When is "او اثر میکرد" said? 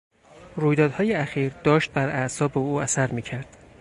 2.57-3.57